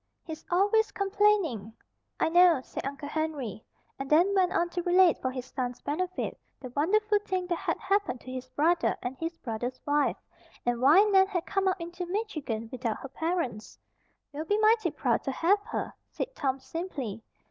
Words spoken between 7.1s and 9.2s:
thing that had happened to his brother and